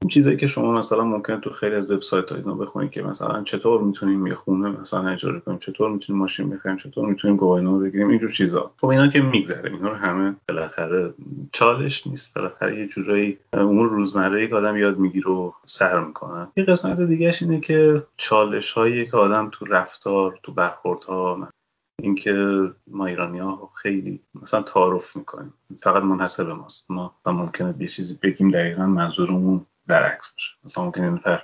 [0.01, 3.43] این چیزایی که شما مثلا ممکن تو خیلی از وبسایت ها اینا بخونید که مثلا
[3.43, 8.09] چطور می‌تونیم یه خونه مثلا اجاره کنیم چطور می‌تونیم ماشین بخریم چطور می‌تونیم گواهینامه بگیریم
[8.09, 8.71] اینجور چیزا.
[8.77, 11.13] خب اینا که میگذره اینا رو همه بالاخره
[11.51, 12.33] چالش نیست.
[12.33, 16.47] بالاخره یه جورایی امور روزمره که آدم یاد می‌گیره و سر می‌کنه.
[16.57, 21.47] یه قسمت دیگهش اینه که چالش هایی که آدم تو رفتار تو برخوردها
[22.01, 25.53] اینکه ما ایرانی ها خیلی مثلا تعارف می‌کنیم.
[25.77, 26.91] فقط منحصر به ماست.
[26.91, 30.55] ما ممکنه یه چیزی بگیم دقیقا منظورمون برعکس باشه.
[30.63, 31.43] مثلا ممکنه این نفر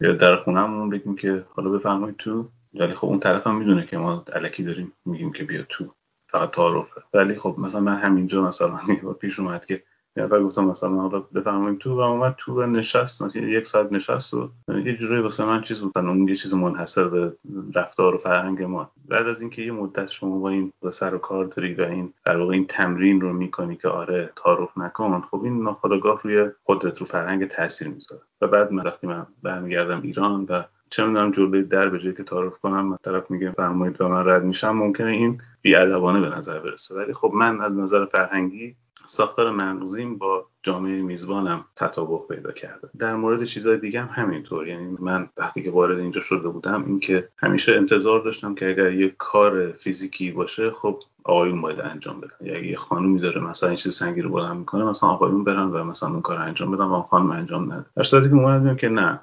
[0.00, 2.50] یا در خونهمون بگیم که حالا بفرمایید تو.
[2.74, 5.94] ولی خب اون طرف هم می‌دونه که ما علکی داریم میگیم که بیا تو.
[6.26, 7.02] فقط تعارفه.
[7.14, 8.78] ولی خب مثلا من همینجا مثلا
[9.20, 9.82] پیش اومد که
[10.26, 11.24] و گفتم مثلا حالا
[11.80, 15.62] تو و اومد تو و نشست مثلا یک ساعت نشست و یه جوری واسه من
[15.62, 17.36] چیز بود اون یه چیز منحصر به
[17.74, 18.90] رفتار و فرهنگ ما.
[19.08, 22.36] بعد از اینکه یه مدت شما با این سر و کار داری و این در
[22.36, 27.06] واقع این تمرین رو می‌کنی که آره تعارف نکن خب این ناخودآگاه روی خودت رو
[27.06, 28.22] فرهنگ تاثیر می‌ذاره.
[28.40, 32.58] و بعد من وقتی من برمیگردم ایران و چه می‌دونم جلوی در به که تعارف
[32.58, 36.94] کنم من طرف میگه فرمایید و من رد میشم ممکنه این بیادبانه به نظر برسه.
[36.94, 42.88] ولی خب من از نظر فرهنگی ساختار مغزیم با جامعه میزبانم تطابق پیدا کرده.
[42.98, 44.68] در مورد چیزهای دیگه هم همینطور.
[44.68, 49.14] یعنی من وقتی که وارد اینجا شده بودم اینکه همیشه انتظار داشتم که اگر یه
[49.18, 52.36] کار فیزیکی باشه خب آقایون باید انجام بدن.
[52.40, 55.84] یا یه خانومی داره مثلا این چیز سنگی رو بلند می‌کنه مثلا آقایون برن و
[55.84, 57.84] مثلا اون کار انجام بدن و خانم انجام نده.
[57.96, 59.20] در صورتی که که نه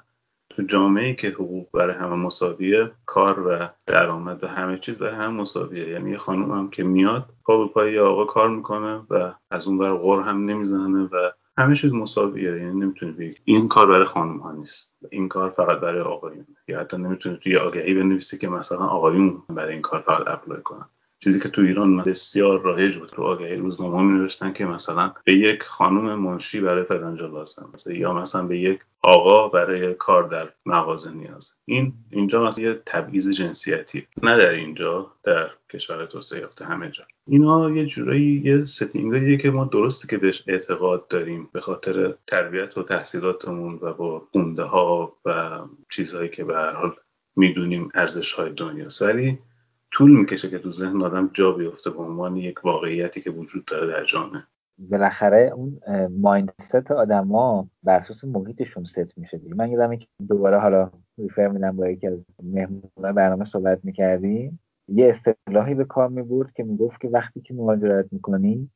[0.58, 5.40] تو جامعه که حقوق برای همه مساویه کار و درآمد و همه چیز برای همه
[5.40, 5.88] مساویه.
[5.88, 9.78] یعنی یه خانم هم که میاد پا به پای آقا کار می‌کنه و از اون
[9.78, 12.50] بر غور هم نمی‌زنه و همه چیز مساویه.
[12.50, 14.94] یعنی نمی‌تونی بگی این کار برای خانم ها نیست.
[15.10, 19.72] این کار فقط برای آقایون یا حتی نمی‌تونی توی آگهی بنویسی که مثلا آقایون برای
[19.72, 20.88] این کار فقط اپلای کنن.
[21.20, 23.08] چیزی که تو ایران بسیار رایج بود.
[23.08, 27.94] تو آگهی روزنامه می نوشتن که مثلا به یک خانم منشی برای فلانجا لازم مثلا
[27.94, 31.54] یا مثلا به یک آقا برای کار در مغازه نیاز.
[31.64, 34.06] این اینجا مثلا یه تبعیض جنسیتی.
[34.22, 37.04] نه در اینجا در کشور توسعه یافته همه جا.
[37.26, 42.78] اینا یه جورایی یه ستینگاییه که ما درسته که بهش اعتقاد داریم به خاطر تربیت
[42.78, 45.58] و تحصیلاتمون و با خونده ها و
[45.90, 46.94] چیزهایی که به هر حال
[47.36, 49.02] می‌دونیم ارزش های دنیاست.
[49.02, 49.38] ولی
[49.90, 53.86] طول می‌کشه که تو ذهن آدم جا بیفته به عنوان یک واقعیتی که وجود داره
[53.86, 54.42] در جامعه.
[54.78, 55.80] بالاخره اون
[56.20, 59.54] مایندست آدما بر اساس محیطشون ست میشه دیگه.
[59.54, 64.60] من یادمه که دوباره حالا ریفر میدم با یکی از مهمون برنامه صحبت می‌کردیم.
[64.88, 68.70] یه اصطلاحی به کار می‌برد که می‌گفت که وقتی که مهاجرت می‌کنی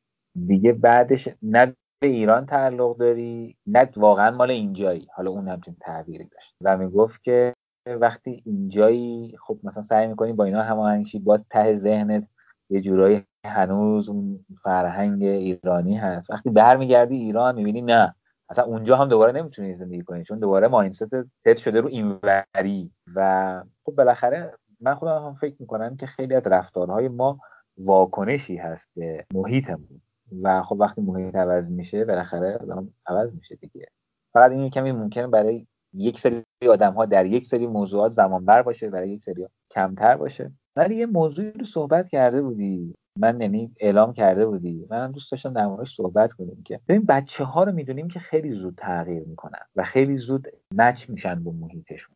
[0.47, 5.07] دیگه بعدش نه به ایران تعلق داری نه واقعا مال اینجایی.
[5.15, 6.55] حالا اون همچین تعبیری داشت.
[6.61, 7.53] و می‌گفت که
[7.85, 12.27] وقتی اینجایی خب مثلا سعی می‌کنی با اینا هماهنگ باز ته ذهنت
[12.69, 16.29] یه جورایی هنوز اون فرهنگ ایرانی هست.
[16.29, 18.15] وقتی برمیگردی ایران می‌بینی نه
[18.49, 21.03] اصلا اونجا هم دوباره نمی‌تونی زندگی کنی چون دوباره ماینست
[21.45, 22.91] تت شده رو اینوری.
[23.15, 27.39] و خب بالاخره من خودم هم فکر می‌کنم که خیلی از رفتارهای ما
[27.77, 30.01] واکنشی هست به محیطمون.
[30.41, 32.59] و خب وقتی محیط عوض میشه بالاخره
[33.07, 33.87] عوض میشه دیگه.
[34.33, 38.61] فقط این کمی ممکنه برای یک سری آدم ها در یک سری موضوعات زمان بر
[38.61, 40.51] باشه برای یک سری کمتر باشه.
[40.75, 42.95] ولی یه موضوعی رو صحبت کرده بودی.
[43.19, 44.85] من یعنی اعلام کرده بودی.
[44.89, 48.51] من دوست داشتم در موردش صحبت کنیم که ببین بچه ها رو می‌دونیم که خیلی
[48.51, 52.15] زود تغییر می‌کنن و خیلی زود مچ میشن با محیطشون.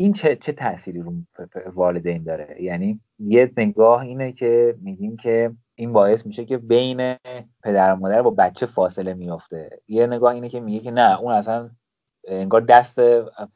[0.00, 1.14] این چه چه تأثیری رو
[1.74, 7.16] والدین داره؟ یعنی یه نگاه اینه که میگیم که این باعث میشه که بین
[7.64, 9.80] پدر و مادر با بچه فاصله میافته.
[9.88, 11.70] یه نگاه اینه که میگه که نه اون اصلا
[12.24, 13.00] انگار دست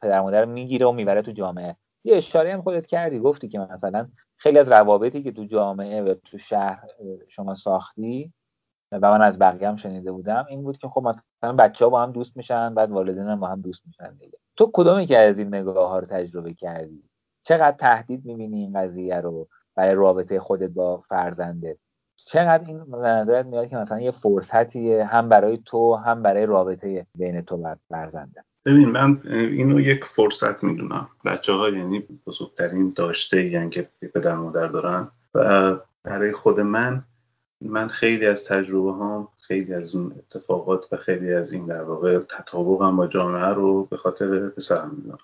[0.01, 1.75] پدر مادر می‌گیره و می‌بره تو جامعه.
[2.03, 6.13] یه اشاره هم خودت کردی گفتی که مثلا خیلی از روابطی که تو جامعه و
[6.13, 6.87] تو شهر
[7.27, 8.33] شما ساختی
[8.91, 12.03] و من از بقیه هم شنیده بودم این بود که خب مثلا بچه ها با
[12.03, 14.37] هم دوست میشن بعد والدین هم با هم دوست میشن دیگه.
[14.55, 17.03] تو کدومی که از این نگاه ها رو تجربه کردی؟
[17.43, 21.77] چقدر تهدید می‌بینی این قضیه رو برای رابطه خودت با فرزنده؟
[22.15, 27.41] چقدر این نظرت میاد که مثلا یه فرصتیه هم برای تو هم برای رابطه بین
[27.41, 31.07] تو و فرزنده ببین من اینو یک فرصت می‌دونم.
[31.25, 37.03] بچه ها یعنی بزرگترین داشته یعنی که پدر مادر دارن و برای خود من
[37.61, 42.19] من خیلی از تجربه هام خیلی از اون اتفاقات و خیلی از این در واقع
[42.81, 45.17] هم با جامعه رو به خاطر پسرم می‌دونم.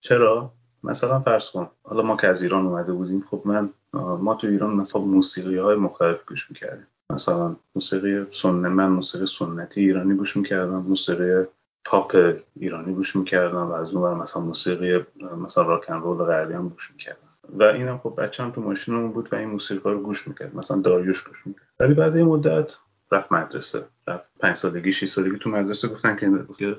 [0.00, 0.52] چرا؟
[0.84, 3.70] مثلا فرض کن حالا ما که از ایران اومده بودیم خب من
[4.20, 6.86] ما تو ایران مثلا موسیقی های مختلف گوش می‌کردیم.
[7.10, 11.44] مثلا موسیقی سنت من موسیقی سنتی ایرانی گوش می‌کردم موسیقی
[11.84, 15.04] پاپ ایرانی گوش می‌کردم و از اون مثلا موسیقی
[15.44, 17.18] مثلا راکن رول غربی هم گوش می‌کردم.
[17.54, 20.56] و اینم خب بچه‌م تو ماشینمون بود و این موسیقی رو گوش می‌کرد.
[20.56, 21.68] مثلا داریوش گوش می‌کرد.
[21.80, 22.76] ولی بعد این مدت
[23.12, 23.84] رفت مدرسه.
[24.08, 26.30] رفت پنج سالگی شش سالگی تو مدرسه گفتن که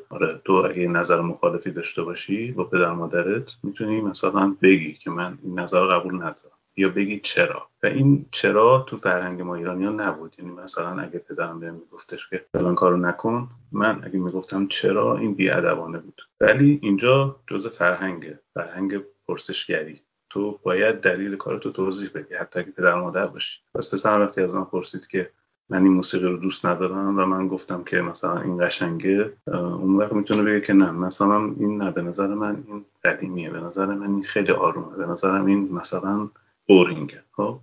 [0.09, 5.37] آره تو اگه نظر مخالفی داشته باشی با پدر مادرت می‌تونی مثلا بگی که من
[5.43, 6.48] این نظر قبول ندارم.
[6.79, 10.35] یا بگی چرا؟ و این چرا تو فرهنگ ما ایرانی ها نبود.
[10.39, 15.33] یعنی مثلا اگه پدرم بهم میگفتش که فلان کارو نکن من اگه می‌گفتم چرا این
[15.33, 16.21] بیادبانه بود.
[16.41, 18.39] ولی اینجا جزء فرهنگه.
[18.53, 20.01] فرهنگ پرسشگری.
[20.29, 23.59] تو باید دلیل کارتو توضیح بدی حتی اگه پدر مادر باشی.
[23.75, 25.31] پس پسر وقتی از من پرسید که
[25.69, 30.13] من این موسیقی رو دوست ندارم و من گفتم که مثلا این قشنگه اون وقت
[30.13, 30.91] می‌تونه بگه که نه.
[30.91, 35.05] مثلا این نه به نظر من این قدیمیه به نظر من این خیلی آرومه به
[35.05, 36.29] نظرم این مثلا
[36.69, 37.59] بورینگه خب؟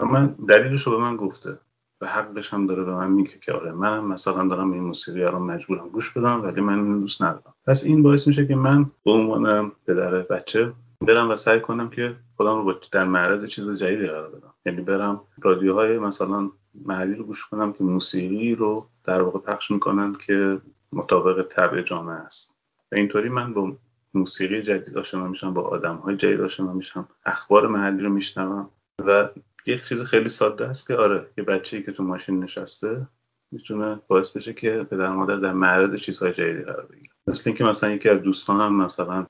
[0.00, 1.58] من دلیلش رو به من گفته.
[2.00, 5.38] و حقش هم داره به من میگه که آره منم مثلا دارم این موسیقی رو
[5.38, 7.54] مجبورم گوش بدم ولی من این دوست ندارم.
[7.66, 12.16] پس این باعث میشه که من به عنوان پدر بچه برم و سعی کنم که
[12.36, 14.54] خودم رو در معرض چیز جدیدی قرار بدم.
[14.66, 20.12] یعنی برم رادیوهای مثلا محلی رو گوش کنم که موسیقی رو در واقع پخش می‌کنن
[20.26, 20.60] که
[20.92, 22.58] مطابق طبع جامعه است.
[22.92, 23.52] و اینطوری من
[24.14, 27.08] موسیقی جدید آشنا میشم با آدم های جدید آشنا میشم.
[27.24, 28.70] اخبار محلی رو میشنوم.
[29.06, 29.28] و
[29.66, 33.08] یک چیز خیلی ساده است که آره یه بچه‌ای که تو ماشین نشسته
[33.52, 37.12] می‌تونه باعث بشه که پدر مادر در معرض چیزهای جدیدی قرار بگیره.
[37.26, 39.26] مثل اینکه مثلا یکی از دوستانم مثلا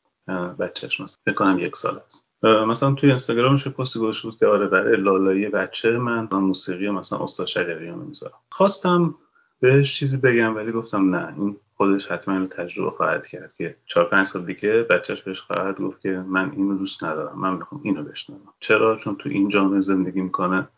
[0.58, 2.24] بچهش مثلا بکنم یک سال است.
[2.42, 7.46] مثلا توی اینستاگرامش پستی گذاشته بود که آره برای لالایی بچه من موسیقی مثلا استاد
[7.46, 8.38] شجریان می‌ذارم.
[8.50, 9.14] خواستم
[9.60, 14.08] بهش چیزی بگم ولی گفتم نه این خودش حتما اینو تجربه خواهد کرد که چهار
[14.08, 18.02] پنج سال دیگه بچهش بهش خواهد گفت که من اینو دوست ندارم من می‌خوام اینو
[18.02, 18.40] بشنوم.
[18.60, 20.68] چرا؟ چون تو این جامعه زندگی می‌کنه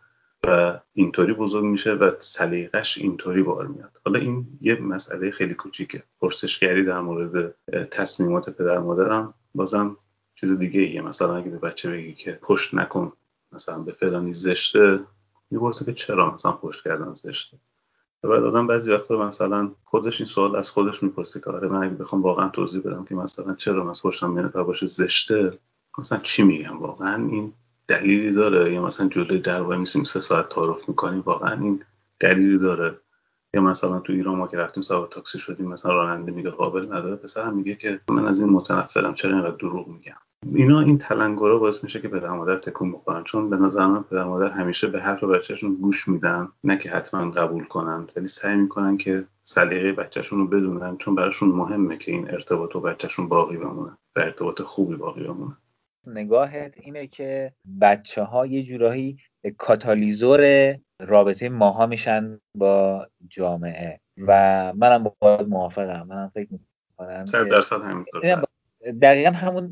[0.45, 3.93] و اینطوری بزرگ میشه و سلیقش اینطوری بار میاد.
[4.05, 6.03] حالا این یه مسئله خیلی کوچیکه.
[6.21, 7.55] پرسشگری در مورد
[7.91, 9.35] تصمیمات پدر مادرم.
[9.55, 9.97] بازم
[10.35, 13.13] چیز دیگه ایه مثلا اگه به بچه بگی که پشت نکن
[13.53, 15.01] مثلا به فلانی زشته
[15.51, 17.57] می‌پرسه که چرا مثلا پشت کردن زشته؟
[18.23, 21.95] بعد آدم بعضی وقتا مثلا خودش این سوال از خودش می‌پرسه که آره من اگه
[21.95, 25.59] بخوام واقعا توضیح بدم که مثلا چرا مثلا پشتم میاد باشه زشته
[25.99, 27.53] مثلا چی میگم؟ واقعا این
[27.89, 31.85] دلیلی داره؟ یا مثلا جلوی در وای میسیم سه ساعت تعارف می‌کنیم واقعا این
[32.21, 33.01] دلیلی داره؟
[33.55, 37.17] یا مثلا تو ایران ما که رفتیم سوار تاکسی شدیم مثلا راننده میگه قابل نداره.
[37.17, 40.17] پسرم میگه که من از این متنفرم چرا اینقدر دروغ میگم؟
[40.55, 43.25] اینا این تلنگرها باعث میشه که پدر مادر تکون بخورن.
[43.25, 47.31] چون به نظر من پدر مادر همیشه به حرف بچهشون گوش میدن نه که حتما
[47.31, 48.09] قبول کنن.
[48.17, 52.81] ولی سعی می‌کنن که سلیقه بچهشون رو بدونن چون براشون مهمه که این ارتباط و
[52.81, 55.57] بچهشون باقی بمونه و ارتباط خوبی باقی بمونه.
[56.07, 59.19] نگاهت اینه که بچه ها یه جورایی
[59.59, 64.01] کاتالیزور رابطه ماها میشن با جامعه.
[64.19, 64.33] و
[64.77, 66.07] منم با موافقم.
[66.09, 68.45] منم فکر می‌کنم درصد همینطور
[69.03, 69.71] دقیقا همون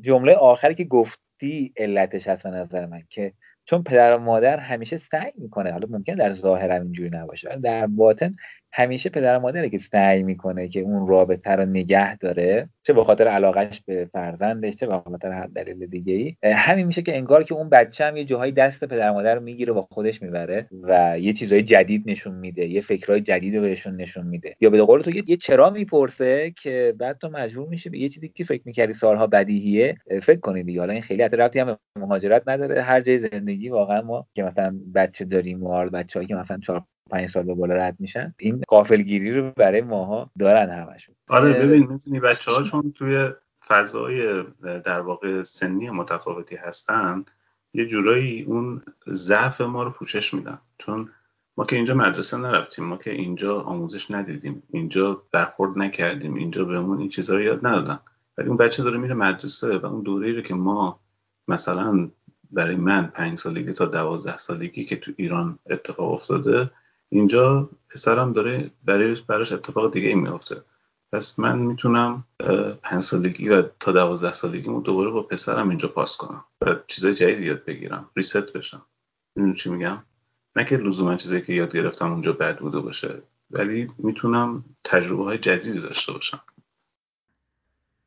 [0.00, 3.32] جمله آخری که گفتی علتش هست نظر من که
[3.64, 8.36] چون پدر و مادر همیشه سعی می‌کنه حالا ممکن در ظاهر اینجوری نباشه در باطن
[8.74, 13.04] همیشه پدر و مادره که سعی می‌کنه که اون رابطه رو نگه داره چه به
[13.04, 17.44] خاطر علاقش به فرزندش چه به خاطر هر دلیل دیگه ای همین میشه که انگار
[17.44, 20.66] که اون بچه هم یه جاهای دست پدر و مادر رو می‌گیره با خودش می‌بره
[20.82, 24.56] و یه چیزهای جدید نشون میده یه فکرهای جدید رو بهشون نشون میده.
[24.60, 28.28] یا به قول تو یه چرا می‌پرسه که بعد تو مجبور میشه به یه چیزی
[28.28, 30.80] که فکر می‌کردی سالها بدیهیه فکر کنی دیگه.
[30.80, 32.82] حالا این خیلی ربطی هم مهاجرت نداره.
[32.82, 37.30] هر جای زندگی واقعا ما که مثلا بچه داریم و بچه‌ای که مثلا چهار پنج
[37.30, 38.34] سال به بالا رد میشن.
[38.38, 41.14] این قافلگیری رو برای ماها دارن همشون.
[41.28, 43.28] آره ببین می‌تونی بچه ها چون توی
[43.66, 44.44] فضای
[44.84, 47.24] در واقع سنی متفاوتی هستن
[47.74, 50.58] یه جورایی اون ضعف ما رو پوشش میدن.
[50.78, 51.08] چون
[51.56, 56.98] ما که اینجا مدرسه نرفتیم ما که اینجا آموزش ندیدیم اینجا برخورد نکردیم اینجا بهمون
[56.98, 57.98] این چیزها رو یاد ندادن.
[58.38, 61.00] ولی اون بچه داره میره مدرسه و اون دوره رو که ما
[61.48, 62.10] مثلا
[62.50, 66.70] برای من پنج سالگی تا دوازده سالگی که تو ایران اتفاق افتاده
[67.12, 70.62] اینجا پسرم داره برای براش اتفاق دیگه ای میافته.
[71.12, 72.24] پس من می‌تونم
[72.82, 77.40] پنج سالگی و تا دوازده سالگی دوباره با پسرم اینجا پاس کنم و چیزای جدید
[77.40, 78.10] یاد بگیرم.
[78.16, 78.82] ریست بشم.
[79.34, 80.02] می‌دونی چی میگم؟
[80.56, 85.38] نه که لزوما چیزایی که یاد گرفتم اونجا بد بوده باشه ولی می‌تونم تجربه های
[85.38, 86.40] جدیدی داشته باشم.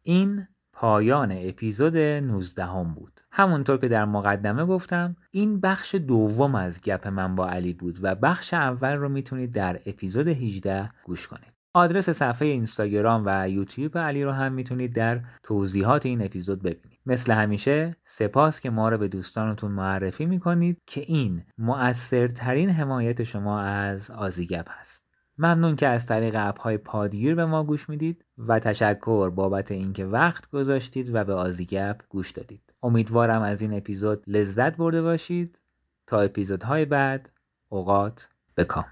[0.04, 3.20] این پایان اپیزود 19 هم بود.
[3.32, 8.16] همونطور که در مقدمه گفتم این بخش دوم از گپ من با علی بود و
[8.16, 11.54] بخش اول رو می‌تونید در اپیزود 18 گوش کنید.
[11.74, 17.00] آدرس صفحه اینستاگرام و یوتیوب علی رو هم می‌تونید در توضیحات این اپیزود ببینید.
[17.06, 23.62] مثل همیشه سپاس که ما رو به دوستانتون معرفی می‌کنید که این مؤثرترین حمایت شما
[23.62, 25.05] از آزیگپ هست.
[25.38, 30.06] ممنون که از طریق اپ های پادگیر به ما گوش می‌دید و تشکر بابت اینکه
[30.06, 32.74] وقت گذاشتید و به آزیگپ گوش دادید.
[32.84, 35.60] امیدوارم از این اپیزود لذت برده باشید.
[36.08, 37.30] تا اپیزودهای بعد
[37.70, 38.86] اوقات بکام.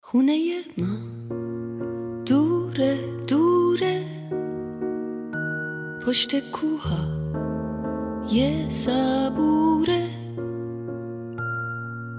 [0.00, 0.96] خونه ما
[2.24, 4.04] دوره دوره
[6.06, 7.20] پشت کوها
[8.30, 10.10] یه صبوره.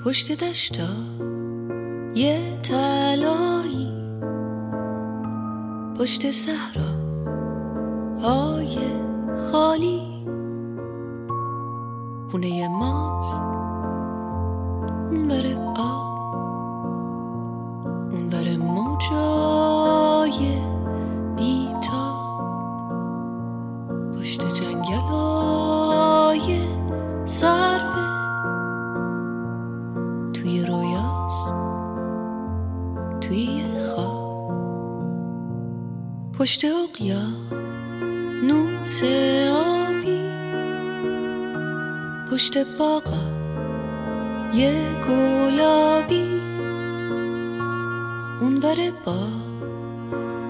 [0.06, 1.21] پشت دشتا
[2.16, 3.92] یه تلایی
[6.00, 6.92] پشت صحرا
[8.22, 8.78] های
[9.52, 10.02] خالی.
[12.32, 13.44] خونه ماست.
[15.30, 16.01] بره آب.
[42.52, 43.24] پشت باغا
[44.54, 44.74] یه
[45.08, 46.42] گلابی.
[48.42, 49.18] اونور با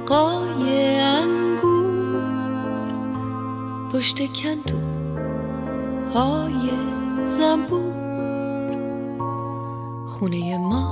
[0.05, 2.13] قای انگور
[3.93, 4.77] پشت کندو
[6.13, 6.69] های
[7.25, 7.93] زنبور.
[10.07, 10.85] خونه ما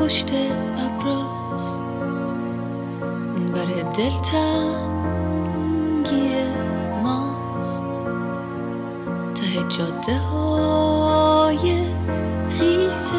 [0.00, 0.30] پشت
[0.78, 1.78] ابراز
[3.36, 5.28] اونور دلتنگی
[9.68, 11.86] جاده های
[12.50, 13.14] خیسه.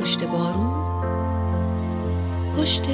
[0.00, 0.78] پشت بارون
[2.56, 2.88] پشت